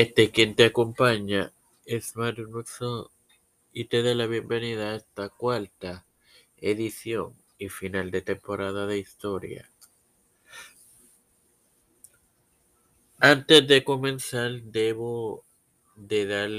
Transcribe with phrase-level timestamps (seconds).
[0.00, 1.52] Este quien te acompaña
[1.84, 3.10] es Mario Nuxo
[3.72, 6.06] y te da la bienvenida a esta cuarta
[6.56, 9.68] edición y final de temporada de historia.
[13.18, 15.42] Antes de comenzar debo
[15.96, 16.50] de dar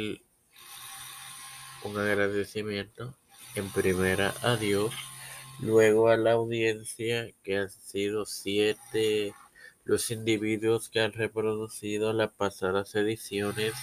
[1.85, 3.15] un agradecimiento
[3.55, 4.93] en primera a Dios,
[5.61, 9.33] luego a la audiencia que han sido siete
[9.89, 13.73] los individuos que han reproducido las pasadas ediciones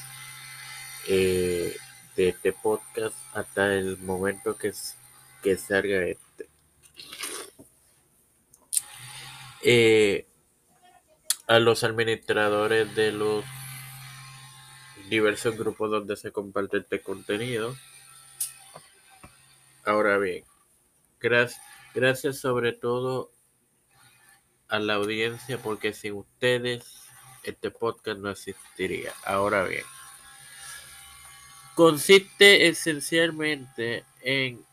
[1.08, 1.76] eh,
[2.14, 4.72] de este podcast hasta el momento que,
[5.42, 6.48] que salga este.
[9.64, 10.28] Eh,
[11.48, 13.44] a los administradores de los
[15.10, 17.74] diversos grupos donde se comparte este contenido.
[19.84, 20.44] Ahora bien,
[21.18, 21.60] gracias,
[21.92, 23.32] gracias sobre todo
[24.68, 26.84] a la audiencia porque sin ustedes
[27.42, 29.12] este podcast no existiría.
[29.24, 29.84] Ahora bien,
[31.74, 34.64] consiste esencialmente en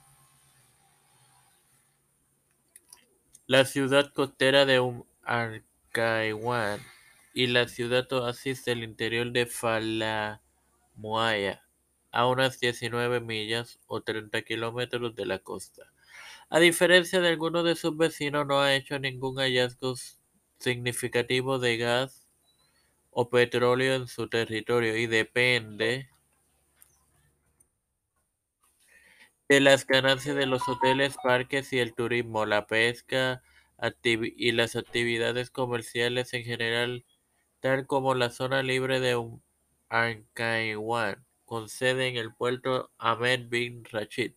[3.46, 5.06] la ciudad costera de un
[7.36, 10.40] y la ciudad oasis del interior de Falamuaya,
[12.12, 15.92] a unas 19 millas o 30 kilómetros de la costa.
[16.54, 19.96] A diferencia de algunos de sus vecinos, no ha hecho ningún hallazgo
[20.60, 22.28] significativo de gas
[23.10, 26.10] o petróleo en su territorio y depende
[29.50, 33.42] de las ganancias de los hoteles, parques y el turismo, la pesca
[34.04, 37.04] y las actividades comerciales en general,
[37.62, 39.20] tal como la zona libre de
[39.90, 44.34] Ankaiwan, con sede en el puerto Ahmed bin Rashid.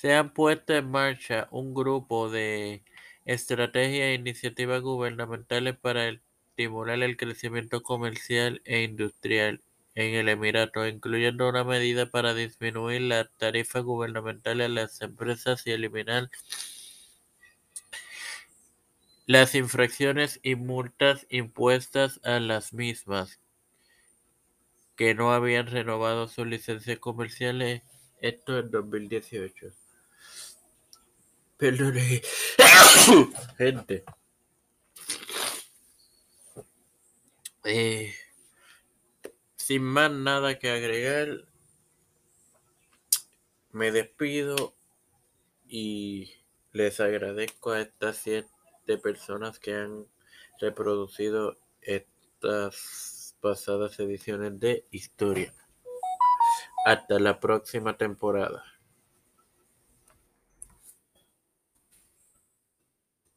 [0.00, 2.82] Se han puesto en marcha un grupo de
[3.26, 9.60] estrategias e iniciativas gubernamentales para estimular el crecimiento comercial e industrial
[9.94, 15.72] en el Emirato, incluyendo una medida para disminuir las tarifas gubernamentales a las empresas y
[15.72, 16.30] eliminar
[19.26, 23.38] las infracciones y multas impuestas a las mismas
[24.96, 27.82] que no habían renovado sus licencias comerciales,
[28.22, 29.74] esto en 2018.
[31.60, 32.22] Perdone.
[33.58, 34.04] Gente.
[37.64, 38.14] Eh,
[39.56, 41.44] sin más nada que agregar,
[43.72, 44.74] me despido
[45.68, 46.32] y
[46.72, 50.06] les agradezco a estas siete personas que han
[50.60, 55.52] reproducido estas pasadas ediciones de historia.
[56.86, 58.64] Hasta la próxima temporada.